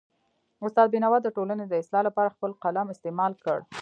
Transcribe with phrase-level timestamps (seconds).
[0.65, 3.59] استاد بینوا د ټولنې د اصلاح لپاره خپل قلم استعمال کړ.